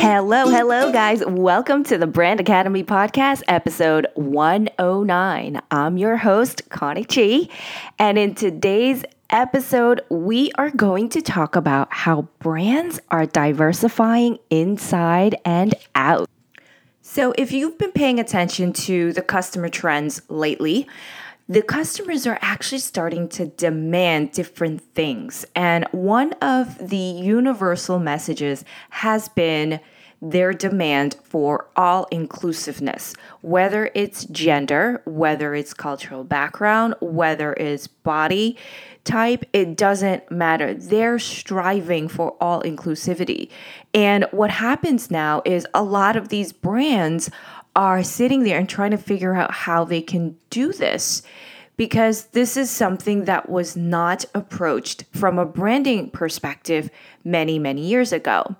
Hello, 0.00 0.48
hello, 0.48 0.92
guys. 0.92 1.24
Welcome 1.26 1.82
to 1.84 1.98
the 1.98 2.06
Brand 2.06 2.38
Academy 2.38 2.84
Podcast, 2.84 3.42
episode 3.48 4.06
109. 4.14 5.60
I'm 5.72 5.98
your 5.98 6.16
host, 6.16 6.70
Connie 6.70 7.02
Chi. 7.02 7.48
And 7.98 8.16
in 8.16 8.36
today's 8.36 9.02
episode, 9.28 10.02
we 10.08 10.52
are 10.52 10.70
going 10.70 11.08
to 11.08 11.20
talk 11.20 11.56
about 11.56 11.92
how 11.92 12.28
brands 12.38 13.00
are 13.10 13.26
diversifying 13.26 14.38
inside 14.50 15.34
and 15.44 15.74
out. 15.96 16.28
So, 17.02 17.34
if 17.36 17.50
you've 17.50 17.76
been 17.76 17.90
paying 17.90 18.20
attention 18.20 18.72
to 18.74 19.12
the 19.12 19.22
customer 19.22 19.68
trends 19.68 20.22
lately, 20.28 20.86
the 21.48 21.62
customers 21.62 22.26
are 22.26 22.38
actually 22.42 22.78
starting 22.78 23.28
to 23.30 23.46
demand 23.46 24.32
different 24.32 24.82
things. 24.94 25.46
And 25.54 25.86
one 25.92 26.34
of 26.34 26.90
the 26.90 26.96
universal 26.96 27.98
messages 27.98 28.64
has 28.90 29.28
been 29.30 29.80
their 30.20 30.52
demand 30.52 31.16
for 31.22 31.68
all 31.76 32.06
inclusiveness, 32.10 33.14
whether 33.40 33.90
it's 33.94 34.24
gender, 34.24 35.00
whether 35.04 35.54
it's 35.54 35.72
cultural 35.72 36.24
background, 36.24 36.94
whether 37.00 37.52
it's 37.54 37.86
body 37.86 38.56
type, 39.04 39.44
it 39.52 39.76
doesn't 39.76 40.30
matter. 40.30 40.74
They're 40.74 41.18
striving 41.18 42.08
for 42.08 42.36
all 42.40 42.62
inclusivity. 42.62 43.48
And 43.94 44.26
what 44.32 44.50
happens 44.50 45.10
now 45.10 45.40
is 45.44 45.66
a 45.72 45.82
lot 45.82 46.16
of 46.16 46.28
these 46.28 46.52
brands 46.52 47.30
are 47.76 48.02
sitting 48.02 48.42
there 48.42 48.58
and 48.58 48.68
trying 48.68 48.90
to 48.90 48.98
figure 48.98 49.34
out 49.34 49.52
how 49.52 49.84
they 49.84 50.02
can 50.02 50.36
do 50.50 50.72
this 50.72 51.22
because 51.76 52.26
this 52.26 52.56
is 52.56 52.68
something 52.68 53.24
that 53.24 53.48
was 53.48 53.76
not 53.76 54.24
approached 54.34 55.04
from 55.12 55.38
a 55.38 55.46
branding 55.46 56.10
perspective 56.10 56.90
many, 57.24 57.58
many 57.58 57.80
years 57.80 58.12
ago. 58.12 58.56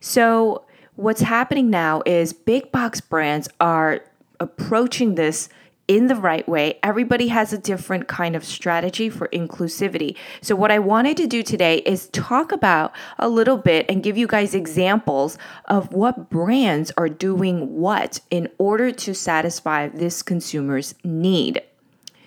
So, 0.00 0.64
what's 0.94 1.22
happening 1.22 1.70
now 1.70 2.02
is 2.04 2.32
big 2.32 2.70
box 2.70 3.00
brands 3.00 3.48
are 3.60 4.00
approaching 4.38 5.14
this 5.14 5.48
in 5.88 6.06
the 6.06 6.14
right 6.14 6.46
way. 6.48 6.78
Everybody 6.82 7.28
has 7.28 7.52
a 7.52 7.58
different 7.58 8.06
kind 8.06 8.36
of 8.36 8.44
strategy 8.44 9.08
for 9.08 9.26
inclusivity. 9.28 10.16
So, 10.40 10.54
what 10.54 10.70
I 10.70 10.78
wanted 10.78 11.16
to 11.16 11.26
do 11.26 11.42
today 11.42 11.78
is 11.78 12.08
talk 12.10 12.52
about 12.52 12.94
a 13.18 13.28
little 13.28 13.56
bit 13.56 13.86
and 13.88 14.02
give 14.02 14.16
you 14.16 14.26
guys 14.26 14.54
examples 14.54 15.38
of 15.64 15.92
what 15.92 16.30
brands 16.30 16.92
are 16.96 17.08
doing 17.08 17.74
what 17.74 18.20
in 18.30 18.48
order 18.58 18.92
to 18.92 19.14
satisfy 19.14 19.88
this 19.88 20.22
consumer's 20.22 20.94
need. 21.02 21.62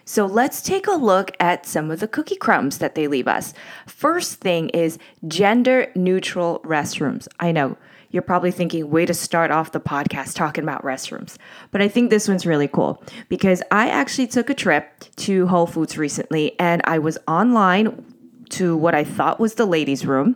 So 0.04 0.26
let's 0.26 0.62
take 0.62 0.88
a 0.88 0.92
look 0.92 1.32
at 1.40 1.66
some 1.66 1.90
of 1.90 2.02
the 2.02 2.08
cookie 2.08 2.36
crumbs 2.36 2.80
that 2.80 2.96
they 2.96 3.08
leave 3.08 3.30
us. 3.30 3.54
First 3.86 4.42
thing 4.42 4.68
is 4.70 4.98
gender 5.28 5.90
neutral 5.96 6.60
restrooms. 6.66 7.30
I 7.40 7.54
know 7.54 7.78
you're 8.12 8.22
probably 8.22 8.52
thinking, 8.52 8.90
way 8.90 9.06
to 9.06 9.14
start 9.14 9.52
off 9.52 9.72
the 9.72 9.80
podcast 9.80 10.36
talking 10.36 10.64
about 10.64 10.84
restrooms. 10.84 11.38
But 11.72 11.82
I 11.82 11.88
think 11.88 12.10
this 12.10 12.28
one's 12.28 12.46
really 12.46 12.68
cool 12.68 13.04
because 13.30 13.64
I 13.72 13.90
actually 13.90 14.28
took 14.28 14.50
a 14.50 14.54
trip 14.54 15.06
to 15.18 15.48
Whole 15.48 15.68
Foods 15.68 15.98
recently 15.98 16.60
and 16.60 16.82
I 16.86 17.00
was 17.00 17.18
online 17.28 18.06
to 18.52 18.76
what 18.76 18.94
I 18.94 19.04
thought 19.04 19.40
was 19.40 19.56
the 19.56 19.66
ladies' 19.66 20.06
room. 20.06 20.36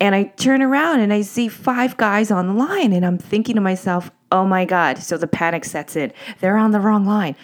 And 0.00 0.14
I 0.14 0.24
turn 0.24 0.62
around 0.62 1.00
and 1.00 1.12
I 1.12 1.22
see 1.22 1.48
five 1.48 1.96
guys 1.96 2.30
on 2.30 2.46
the 2.46 2.52
line, 2.52 2.92
and 2.92 3.04
I'm 3.04 3.18
thinking 3.18 3.56
to 3.56 3.60
myself, 3.60 4.12
oh 4.30 4.46
my 4.46 4.64
God. 4.64 4.98
So 4.98 5.18
the 5.18 5.26
panic 5.26 5.64
sets 5.64 5.96
in. 5.96 6.12
They're 6.38 6.56
on 6.56 6.70
the 6.70 6.78
wrong 6.78 7.04
line. 7.04 7.34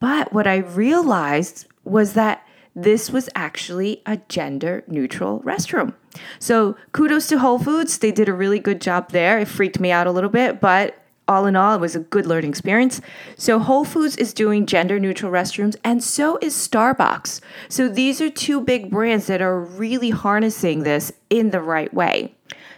But 0.00 0.30
what 0.30 0.46
I 0.46 0.56
realized 0.56 1.66
was 1.84 2.12
that 2.12 2.43
this 2.74 3.10
was 3.10 3.28
actually 3.34 4.02
a 4.06 4.18
gender 4.28 4.84
neutral 4.86 5.40
restroom. 5.40 5.94
So 6.38 6.76
kudos 6.92 7.26
to 7.28 7.38
Whole 7.38 7.58
Foods. 7.58 7.98
They 7.98 8.12
did 8.12 8.28
a 8.28 8.32
really 8.32 8.58
good 8.58 8.80
job 8.80 9.10
there. 9.10 9.38
It 9.38 9.48
freaked 9.48 9.80
me 9.80 9.90
out 9.90 10.06
a 10.06 10.12
little 10.12 10.30
bit, 10.30 10.60
but 10.60 10.96
all 11.26 11.46
in 11.46 11.56
all, 11.56 11.74
it 11.74 11.80
was 11.80 11.96
a 11.96 12.00
good 12.00 12.26
learning 12.26 12.50
experience. 12.50 13.00
So, 13.36 13.58
Whole 13.58 13.84
Foods 13.84 14.16
is 14.16 14.34
doing 14.34 14.66
gender 14.66 15.00
neutral 15.00 15.32
restrooms, 15.32 15.76
and 15.82 16.04
so 16.04 16.38
is 16.42 16.54
Starbucks. 16.54 17.40
So, 17.68 17.88
these 17.88 18.20
are 18.20 18.28
two 18.28 18.60
big 18.60 18.90
brands 18.90 19.26
that 19.28 19.40
are 19.40 19.58
really 19.58 20.10
harnessing 20.10 20.82
this 20.82 21.12
in 21.30 21.50
the 21.50 21.62
right 21.62 21.92
way. 21.94 22.34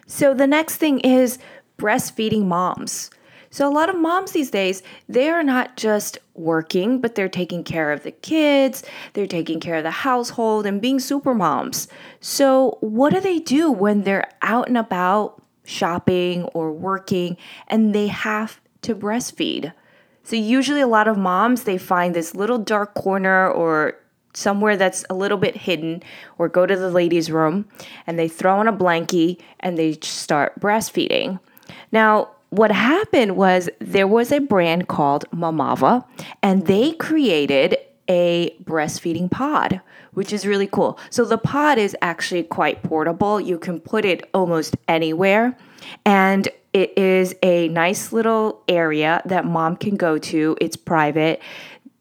So, 0.06 0.32
the 0.32 0.46
next 0.46 0.76
thing 0.76 1.00
is 1.00 1.38
breastfeeding 1.76 2.44
moms. 2.44 3.10
So, 3.50 3.68
a 3.68 3.72
lot 3.72 3.88
of 3.88 3.98
moms 3.98 4.32
these 4.32 4.50
days, 4.50 4.82
they 5.08 5.28
are 5.30 5.42
not 5.42 5.76
just 5.76 6.18
working, 6.34 7.00
but 7.00 7.14
they're 7.14 7.28
taking 7.28 7.64
care 7.64 7.92
of 7.92 8.02
the 8.02 8.10
kids, 8.10 8.82
they're 9.12 9.26
taking 9.26 9.60
care 9.60 9.76
of 9.76 9.84
the 9.84 9.90
household, 9.90 10.66
and 10.66 10.80
being 10.80 11.00
super 11.00 11.34
moms. 11.34 11.88
So, 12.20 12.78
what 12.80 13.12
do 13.12 13.20
they 13.20 13.38
do 13.38 13.70
when 13.70 14.02
they're 14.02 14.30
out 14.42 14.68
and 14.68 14.78
about 14.78 15.42
shopping 15.64 16.44
or 16.54 16.72
working 16.72 17.36
and 17.68 17.94
they 17.94 18.08
have 18.08 18.60
to 18.82 18.94
breastfeed? 18.94 19.72
So, 20.24 20.36
usually, 20.36 20.80
a 20.80 20.86
lot 20.86 21.08
of 21.08 21.16
moms 21.16 21.64
they 21.64 21.78
find 21.78 22.14
this 22.14 22.34
little 22.34 22.58
dark 22.58 22.94
corner 22.94 23.48
or 23.48 23.96
somewhere 24.36 24.76
that's 24.76 25.04
a 25.08 25.14
little 25.14 25.38
bit 25.38 25.56
hidden 25.56 26.02
or 26.38 26.48
go 26.48 26.66
to 26.66 26.76
the 26.76 26.90
ladies' 26.90 27.30
room 27.30 27.66
and 28.06 28.18
they 28.18 28.28
throw 28.28 28.58
on 28.58 28.68
a 28.68 28.72
blankie 28.72 29.40
and 29.60 29.78
they 29.78 29.94
start 30.02 30.58
breastfeeding. 30.60 31.40
Now, 31.90 32.28
what 32.50 32.70
happened 32.70 33.36
was 33.36 33.68
there 33.80 34.06
was 34.06 34.32
a 34.32 34.40
brand 34.40 34.88
called 34.88 35.24
Mamava, 35.30 36.04
and 36.42 36.66
they 36.66 36.92
created 36.92 37.76
a 38.08 38.56
breastfeeding 38.62 39.30
pod, 39.30 39.80
which 40.12 40.32
is 40.32 40.46
really 40.46 40.66
cool. 40.66 40.98
So 41.10 41.24
the 41.24 41.38
pod 41.38 41.78
is 41.78 41.96
actually 42.00 42.44
quite 42.44 42.82
portable. 42.82 43.40
You 43.40 43.58
can 43.58 43.80
put 43.80 44.04
it 44.04 44.28
almost 44.32 44.76
anywhere. 44.86 45.56
And 46.04 46.48
it 46.72 46.96
is 46.96 47.34
a 47.42 47.68
nice 47.68 48.12
little 48.12 48.62
area 48.68 49.22
that 49.24 49.44
mom 49.44 49.76
can 49.76 49.96
go 49.96 50.18
to. 50.18 50.56
It's 50.60 50.76
private 50.76 51.40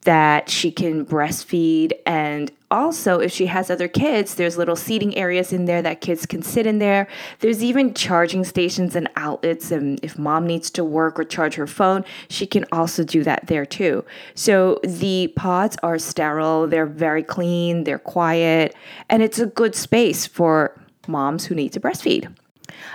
that 0.05 0.49
she 0.49 0.71
can 0.71 1.05
breastfeed. 1.05 1.93
And 2.05 2.51
also 2.71 3.19
if 3.19 3.31
she 3.31 3.45
has 3.45 3.69
other 3.69 3.87
kids 3.87 4.35
there's 4.35 4.57
little 4.57 4.75
seating 4.75 5.15
areas 5.15 5.53
in 5.53 5.65
there 5.65 5.81
that 5.81 6.01
kids 6.01 6.25
can 6.25 6.41
sit 6.41 6.65
in 6.65 6.79
there. 6.79 7.07
There's 7.39 7.63
even 7.63 7.93
charging 7.93 8.43
stations 8.43 8.95
and 8.95 9.09
outlets. 9.15 9.71
And 9.71 9.99
if 10.03 10.17
mom 10.17 10.47
needs 10.47 10.69
to 10.71 10.83
work 10.83 11.19
or 11.19 11.23
charge 11.23 11.55
her 11.55 11.67
phone 11.67 12.05
she 12.29 12.47
can 12.47 12.65
also 12.71 13.03
do 13.03 13.23
that 13.23 13.47
there 13.47 13.65
too. 13.65 14.05
So 14.33 14.79
the 14.83 15.33
pods 15.35 15.77
are 15.83 15.99
sterile. 15.99 16.67
They're 16.67 16.85
very 16.85 17.23
clean. 17.23 17.83
They're 17.83 17.99
quiet. 17.99 18.75
And 19.09 19.21
it's 19.21 19.39
a 19.39 19.45
good 19.45 19.75
space 19.75 20.25
for 20.25 20.79
moms 21.07 21.45
who 21.45 21.55
need 21.55 21.73
to 21.73 21.79
breastfeed 21.79 22.33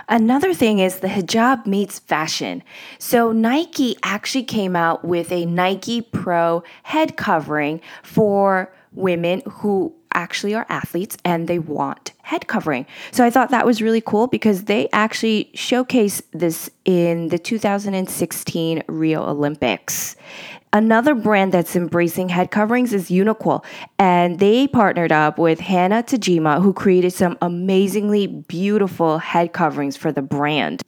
Another 0.09 0.53
thing 0.53 0.79
is 0.79 0.99
the 0.99 1.07
hijab 1.07 1.65
meets 1.65 1.99
fashion. 1.99 2.63
So 2.97 3.31
Nike 3.31 3.95
actually 4.03 4.43
came 4.43 4.75
out 4.75 5.05
with 5.05 5.31
a 5.31 5.45
Nike 5.45 6.01
Pro 6.01 6.63
head 6.83 7.17
covering 7.17 7.81
for 8.03 8.73
women 8.93 9.41
who 9.47 9.95
actually 10.13 10.53
are 10.53 10.65
athletes 10.69 11.17
and 11.25 11.47
they 11.47 11.59
want 11.59 12.13
head 12.23 12.47
covering. 12.47 12.85
So 13.11 13.25
I 13.25 13.29
thought 13.29 13.49
that 13.51 13.65
was 13.65 13.81
really 13.81 14.01
cool 14.01 14.27
because 14.27 14.65
they 14.65 14.87
actually 14.93 15.51
showcase 15.53 16.21
this 16.31 16.69
in 16.85 17.27
the 17.29 17.39
2016 17.39 18.83
Rio 18.87 19.23
Olympics. 19.23 20.15
Another 20.73 21.13
brand 21.13 21.51
that's 21.51 21.75
embracing 21.75 22.29
head 22.29 22.49
coverings 22.49 22.93
is 22.93 23.09
Uniqlo, 23.09 23.61
and 23.99 24.39
they 24.39 24.67
partnered 24.69 25.11
up 25.11 25.37
with 25.37 25.59
Hana 25.59 26.01
Tajima, 26.01 26.61
who 26.61 26.71
created 26.71 27.11
some 27.11 27.37
amazingly 27.41 28.27
beautiful 28.27 29.17
head 29.17 29.51
coverings 29.51 29.97
for 29.97 30.13
the 30.13 30.21
brand. 30.21 30.81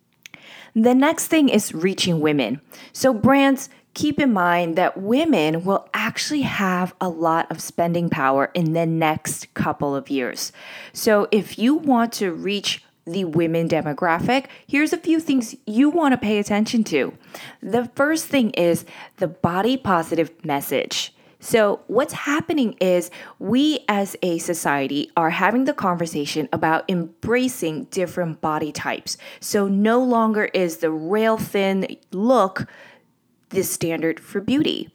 The 0.74 0.96
next 0.96 1.28
thing 1.28 1.50
is 1.50 1.74
reaching 1.74 2.22
women. 2.22 2.62
So, 2.94 3.14
brands 3.14 3.70
keep 3.94 4.20
in 4.20 4.34
mind 4.34 4.76
that 4.76 4.98
women 4.98 5.64
will 5.64 5.88
actually 5.94 6.42
have 6.42 6.94
a 7.00 7.10
lot 7.10 7.50
of 7.52 7.62
spending 7.62 8.10
power 8.10 8.52
in 8.54 8.74
the 8.74 8.86
next 8.86 9.54
couple 9.54 9.96
of 9.96 10.10
years. 10.10 10.52
So, 10.94 11.28
if 11.32 11.58
you 11.60 11.76
want 11.76 12.14
to 12.14 12.32
reach 12.32 12.84
the 13.06 13.26
women 13.26 13.68
demographic, 13.68 14.46
here's 14.66 14.94
a 14.94 14.98
few 14.98 15.20
things 15.20 15.56
you 15.68 15.90
want 15.90 16.14
to 16.14 16.18
pay 16.18 16.40
attention 16.40 16.84
to. 16.86 17.14
The 17.62 17.90
first 17.96 18.28
thing 18.28 18.52
is 18.52 18.86
the 19.18 19.28
body 19.28 19.78
positive 19.78 20.32
message. 20.46 21.14
So, 21.44 21.82
what's 21.88 22.14
happening 22.14 22.78
is 22.80 23.12
we 23.38 23.84
as 23.90 24.16
a 24.22 24.38
society 24.38 25.12
are 25.18 25.32
having 25.32 25.66
the 25.66 25.74
conversation 25.74 26.48
about 26.54 26.90
embracing 26.90 27.86
different 27.86 28.40
body 28.40 28.72
types. 28.72 29.18
So, 29.42 29.68
no 29.68 30.02
longer 30.02 30.46
is 30.46 30.78
the 30.78 30.90
rail 30.90 31.38
thin 31.38 31.98
look 32.14 32.66
the 33.54 33.64
standard 33.64 34.20
for 34.20 34.42
beauty. 34.42 34.90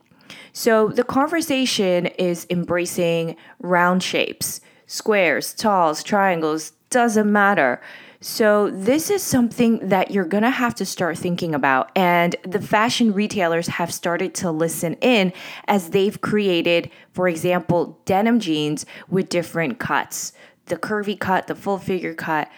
So, 0.52 0.88
the 0.88 1.04
conversation 1.04 2.06
is 2.06 2.46
embracing 2.50 3.36
round 3.60 4.02
shapes, 4.02 4.60
squares, 4.86 5.54
talls, 5.54 6.02
triangles, 6.02 6.72
doesn't 6.90 7.30
matter. 7.30 7.80
So, 8.20 8.70
this 8.70 9.10
is 9.10 9.22
something 9.22 9.88
that 9.88 10.10
you're 10.10 10.24
gonna 10.24 10.50
have 10.50 10.74
to 10.76 10.84
start 10.84 11.16
thinking 11.16 11.54
about. 11.54 11.90
And 11.94 12.34
the 12.42 12.60
fashion 12.60 13.12
retailers 13.12 13.68
have 13.68 13.94
started 13.94 14.34
to 14.36 14.50
listen 14.50 14.94
in 15.00 15.32
as 15.68 15.90
they've 15.90 16.20
created, 16.20 16.90
for 17.12 17.28
example, 17.28 18.00
denim 18.04 18.40
jeans 18.40 18.84
with 19.08 19.28
different 19.28 19.78
cuts 19.78 20.32
the 20.68 20.76
curvy 20.76 21.18
cut, 21.18 21.46
the 21.46 21.54
full 21.54 21.78
figure 21.78 22.14
cut. 22.14 22.48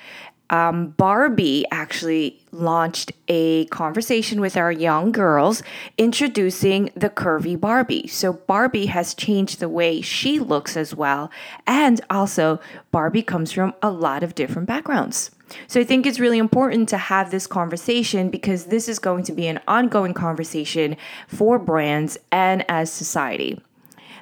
Um, 0.50 0.88
Barbie 0.90 1.64
actually 1.70 2.40
launched 2.52 3.12
a 3.28 3.66
conversation 3.66 4.40
with 4.40 4.56
our 4.56 4.72
young 4.72 5.12
girls 5.12 5.62
introducing 5.96 6.90
the 6.96 7.08
curvy 7.08 7.58
Barbie. 7.58 8.08
So, 8.08 8.32
Barbie 8.32 8.86
has 8.86 9.14
changed 9.14 9.60
the 9.60 9.68
way 9.68 10.00
she 10.00 10.40
looks 10.40 10.76
as 10.76 10.94
well. 10.94 11.30
And 11.66 12.00
also, 12.10 12.60
Barbie 12.90 13.22
comes 13.22 13.52
from 13.52 13.74
a 13.80 13.90
lot 13.90 14.24
of 14.24 14.34
different 14.34 14.66
backgrounds. 14.66 15.30
So, 15.68 15.80
I 15.80 15.84
think 15.84 16.04
it's 16.04 16.20
really 16.20 16.38
important 16.38 16.88
to 16.88 16.98
have 16.98 17.30
this 17.30 17.46
conversation 17.46 18.28
because 18.28 18.66
this 18.66 18.88
is 18.88 18.98
going 18.98 19.22
to 19.24 19.32
be 19.32 19.46
an 19.46 19.60
ongoing 19.68 20.14
conversation 20.14 20.96
for 21.28 21.58
brands 21.58 22.18
and 22.32 22.64
as 22.68 22.92
society. 22.92 23.60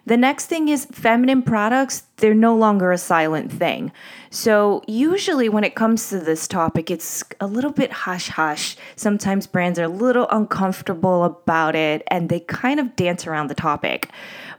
The 0.08 0.16
next 0.16 0.46
thing 0.46 0.68
is 0.68 0.86
feminine 0.86 1.42
products, 1.42 2.04
they're 2.16 2.32
no 2.32 2.56
longer 2.56 2.92
a 2.92 2.96
silent 2.96 3.52
thing. 3.52 3.92
So, 4.30 4.82
usually 4.86 5.50
when 5.50 5.64
it 5.64 5.74
comes 5.74 6.08
to 6.08 6.18
this 6.18 6.48
topic, 6.48 6.90
it's 6.90 7.22
a 7.40 7.46
little 7.46 7.72
bit 7.72 7.92
hush 7.92 8.28
hush. 8.28 8.78
Sometimes 8.96 9.46
brands 9.46 9.78
are 9.78 9.84
a 9.84 9.88
little 9.88 10.26
uncomfortable 10.30 11.24
about 11.24 11.76
it 11.76 12.04
and 12.06 12.30
they 12.30 12.40
kind 12.40 12.80
of 12.80 12.96
dance 12.96 13.26
around 13.26 13.48
the 13.48 13.54
topic. 13.54 14.08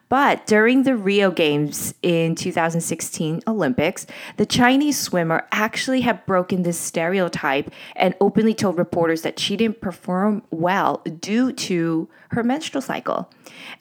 But 0.10 0.48
during 0.48 0.84
the 0.84 0.98
Rio 0.98 1.30
Games 1.30 1.94
in 2.02 2.34
2016 2.34 3.44
Olympics, 3.48 4.08
the 4.38 4.46
Chinese 4.46 4.98
swimmer 4.98 5.48
actually 5.52 6.02
had 6.02 6.26
broken 6.26 6.64
this 6.64 6.80
stereotype 6.80 7.72
and 7.96 8.16
openly 8.20 8.56
told 8.56 8.80
reporters 8.80 9.22
that 9.22 9.40
she 9.40 9.56
didn't 9.56 9.82
perform 9.82 10.42
well 10.50 11.04
due 11.20 11.54
to 11.54 12.10
her 12.32 12.44
menstrual 12.44 12.82
cycle. 12.82 13.30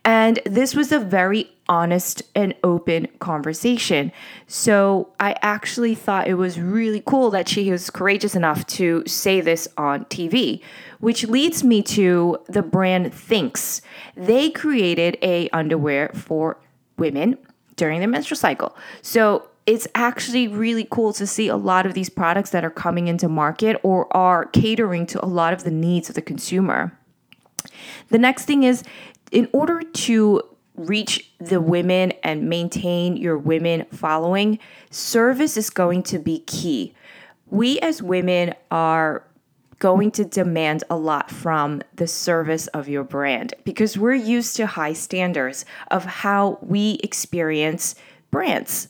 And 0.05 0.39
this 0.45 0.75
was 0.75 0.93
a 0.93 0.99
very 0.99 1.51
honest 1.69 2.23
and 2.35 2.55
open 2.65 3.07
conversation. 3.19 4.11
So 4.47 5.11
I 5.21 5.35
actually 5.43 5.95
thought 5.95 6.29
it 6.29 6.35
was 6.35 6.59
really 6.59 7.03
cool 7.05 7.31
that 7.31 7.49
she 7.49 7.71
was 7.71 7.91
courageous 7.91 8.35
enough 8.35 8.67
to 8.69 9.03
say 9.07 9.41
this 9.41 9.69
on 9.77 10.07
TV, 10.07 10.63
which 11.01 11.27
leads 11.27 11.63
me 11.63 11.83
to 11.83 12.39
the 12.47 12.63
brand 12.63 13.13
Thinx. 13.13 13.81
They 14.17 14.51
created 14.51 15.17
a 15.23 15.49
underwear 15.51 16.11
for 16.15 16.59
women 16.97 17.39
during 17.77 18.01
their 18.01 18.09
menstrual 18.09 18.39
cycle. 18.39 18.77
So 19.03 19.49
it's 19.67 19.87
actually 19.95 20.49
really 20.49 20.87
cool 20.91 21.13
to 21.13 21.27
see 21.27 21.49
a 21.49 21.57
lot 21.57 21.87
of 21.87 21.95
these 21.95 22.09
products 22.09 22.51
that 22.51 22.65
are 22.65 22.71
coming 22.71 23.07
into 23.07 23.29
market 23.29 23.79
or 23.83 24.15
are 24.17 24.47
catering 24.47 25.07
to 25.07 25.25
a 25.25 25.29
lot 25.29 25.53
of 25.53 25.65
the 25.65 25.71
needs 25.71 26.09
of 26.09 26.15
the 26.15 26.23
consumer. 26.23 26.99
The 28.09 28.19
next 28.19 28.47
thing 28.47 28.63
is 28.65 28.83
in 29.31 29.49
order 29.53 29.83
to 29.83 30.43
reach 30.75 31.31
the 31.39 31.61
women 31.61 32.13
and 32.23 32.49
maintain 32.49 33.17
your 33.17 33.37
women 33.37 33.85
following, 33.93 34.59
service 34.91 35.57
is 35.57 35.71
going 35.71 36.03
to 36.05 36.19
be 36.19 36.39
key. 36.41 36.95
We 37.51 37.79
as 37.81 38.03
women 38.03 38.55
are 38.71 39.25
going 39.79 40.11
to 40.13 40.25
demand 40.25 40.85
a 40.91 40.97
lot 40.97 41.31
from 41.31 41.83
the 41.95 42.07
service 42.07 42.67
of 42.69 42.89
your 42.89 43.05
brand 43.05 43.55
because 43.65 43.97
we're 43.97 44.15
used 44.15 44.57
to 44.57 44.67
high 44.67 44.93
standards 44.93 45.65
of 45.91 46.05
how 46.05 46.59
we 46.61 46.99
experience 47.03 47.95
brands. 48.31 48.89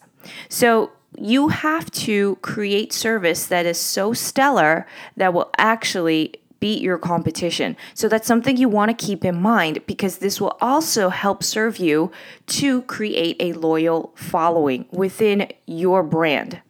So 0.48 0.92
you 1.16 1.48
have 1.48 1.90
to 1.90 2.36
create 2.36 2.92
service 2.92 3.46
that 3.46 3.66
is 3.66 3.78
so 3.78 4.12
stellar 4.12 4.86
that 5.16 5.34
will 5.34 5.50
actually 5.58 6.34
beat 6.60 6.82
your 6.82 6.98
competition. 6.98 7.76
So 7.94 8.08
that's 8.08 8.26
something 8.26 8.56
you 8.56 8.68
want 8.68 8.96
to 8.96 9.06
keep 9.06 9.24
in 9.24 9.40
mind 9.40 9.86
because 9.86 10.18
this 10.18 10.40
will 10.40 10.56
also 10.60 11.08
help 11.08 11.44
serve 11.44 11.78
you 11.78 12.10
to 12.46 12.82
create 12.82 13.36
a 13.38 13.52
loyal 13.52 14.12
following 14.16 14.86
within 14.90 15.48
your 15.66 16.02
brand. 16.02 16.60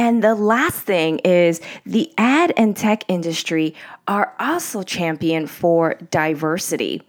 And 0.00 0.24
the 0.24 0.34
last 0.34 0.80
thing 0.80 1.18
is 1.18 1.60
the 1.84 2.10
ad 2.16 2.54
and 2.56 2.74
tech 2.74 3.04
industry 3.06 3.74
are 4.08 4.34
also 4.40 4.82
champion 4.82 5.46
for 5.46 5.96
diversity. 6.10 7.02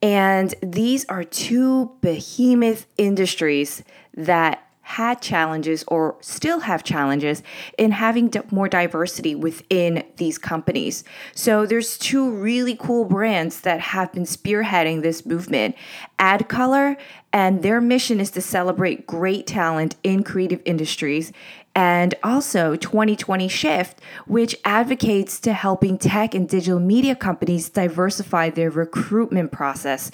And 0.00 0.54
these 0.62 1.04
are 1.10 1.22
two 1.22 1.90
behemoth 2.00 2.86
industries 2.96 3.84
that 4.14 4.66
had 4.80 5.20
challenges 5.20 5.84
or 5.86 6.16
still 6.20 6.60
have 6.60 6.82
challenges 6.82 7.44
in 7.78 7.92
having 7.92 8.32
more 8.50 8.68
diversity 8.68 9.36
within 9.36 10.02
these 10.16 10.36
companies. 10.36 11.04
So 11.32 11.64
there's 11.64 11.96
two 11.96 12.28
really 12.28 12.74
cool 12.74 13.04
brands 13.04 13.60
that 13.60 13.80
have 13.80 14.12
been 14.12 14.24
spearheading 14.24 15.02
this 15.02 15.24
movement. 15.24 15.76
AdColor 16.18 16.96
and 17.32 17.62
their 17.62 17.80
mission 17.80 18.18
is 18.18 18.32
to 18.32 18.40
celebrate 18.40 19.06
great 19.06 19.46
talent 19.46 19.94
in 20.02 20.24
creative 20.24 20.60
industries 20.64 21.32
and 21.74 22.14
also 22.22 22.76
2020 22.76 23.48
Shift, 23.48 24.00
which 24.26 24.56
advocates 24.64 25.38
to 25.40 25.52
helping 25.52 25.98
tech 25.98 26.34
and 26.34 26.48
digital 26.48 26.80
media 26.80 27.14
companies 27.14 27.68
diversify 27.68 28.50
their 28.50 28.70
recruitment 28.70 29.52
process 29.52 30.10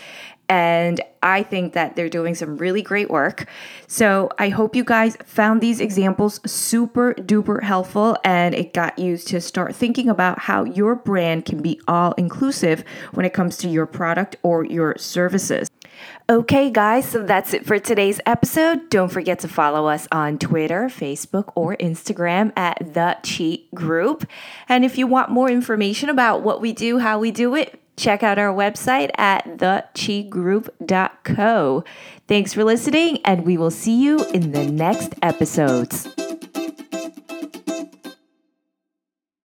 and 0.49 1.01
I 1.23 1.43
think 1.43 1.73
that 1.73 1.97
they're 1.97 2.09
doing 2.09 2.35
some 2.35 2.57
really 2.57 2.83
great 2.83 3.11
work. 3.11 3.47
So 3.89 4.31
I 4.39 4.49
hope 4.51 4.77
you 4.77 4.85
guys 4.85 5.17
found 5.25 5.61
these 5.61 5.81
examples 5.81 6.41
super 6.49 7.15
duper 7.15 7.63
helpful 7.63 8.17
and 8.25 8.55
it 8.55 8.73
got 8.73 8.99
you 8.99 9.17
to 9.19 9.41
start 9.41 9.75
thinking 9.75 10.09
about 10.09 10.39
how 10.41 10.65
your 10.65 10.95
brand 10.95 11.45
can 11.45 11.63
be 11.63 11.81
all 11.89 12.13
inclusive 12.13 12.85
when 13.13 13.27
it 13.27 13.33
comes 13.33 13.57
to 13.59 13.69
your 13.69 13.87
product 13.87 14.37
or 14.43 14.65
your 14.65 14.97
services. 14.99 15.69
Okay, 16.29 16.71
guys, 16.71 17.09
so 17.09 17.23
that's 17.23 17.55
it 17.55 17.65
for 17.65 17.79
today's 17.79 18.21
episode. 18.27 18.91
Don't 18.91 19.13
forget 19.13 19.39
to 19.41 19.49
follow 19.49 19.87
us 19.87 20.09
on 20.11 20.39
Twitter, 20.39 20.89
Facebook, 20.89 21.53
or 21.55 21.77
Instagram 21.77 22.53
at 22.57 22.95
The 22.95 23.17
Cheat 23.23 23.73
Group. 23.75 24.27
And 24.69 24.85
if 24.85 24.99
you 24.99 25.07
want 25.07 25.31
more 25.31 25.49
information 25.49 26.09
about 26.09 26.43
what 26.43 26.61
we 26.61 26.73
do, 26.73 26.99
how 26.99 27.21
we 27.21 27.31
do 27.31 27.55
it, 27.55 27.81
check 27.97 28.23
out 28.23 28.39
our 28.39 28.53
website 28.53 29.11
at 29.17 29.59
thecheatgroup.co. 29.59 31.85
Thanks 32.29 32.53
for 32.53 32.65
listening, 32.65 33.21
and 33.25 33.47
we 33.47 33.57
will 33.57 33.71
see 33.71 34.03
you 34.03 34.25
in 34.31 34.51
the 34.51 34.67
next 34.67 35.15
episodes. 35.23 36.09